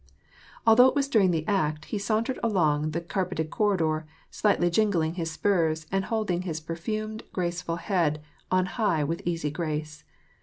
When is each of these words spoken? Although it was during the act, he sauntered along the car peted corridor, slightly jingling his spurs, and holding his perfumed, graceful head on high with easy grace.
Although 0.65 0.87
it 0.87 0.95
was 0.95 1.07
during 1.07 1.29
the 1.29 1.47
act, 1.47 1.85
he 1.85 1.99
sauntered 1.99 2.39
along 2.41 2.89
the 2.89 3.01
car 3.01 3.23
peted 3.27 3.51
corridor, 3.51 4.07
slightly 4.31 4.71
jingling 4.71 5.13
his 5.13 5.29
spurs, 5.29 5.85
and 5.91 6.05
holding 6.05 6.41
his 6.41 6.59
perfumed, 6.59 7.21
graceful 7.31 7.75
head 7.75 8.19
on 8.49 8.65
high 8.65 9.03
with 9.03 9.21
easy 9.25 9.51
grace. 9.51 10.03